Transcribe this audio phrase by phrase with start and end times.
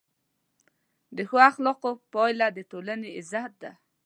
[1.15, 3.71] د ښو اخلاقو پایله د ټولنې عزت ده.